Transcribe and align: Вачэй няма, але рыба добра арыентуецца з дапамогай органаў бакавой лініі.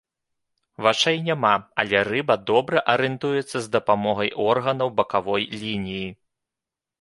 Вачэй 0.85 1.19
няма, 1.25 1.51
але 1.83 1.99
рыба 2.09 2.37
добра 2.51 2.83
арыентуецца 2.93 3.57
з 3.67 3.71
дапамогай 3.77 4.33
органаў 4.49 4.89
бакавой 5.03 5.47
лініі. 5.61 6.03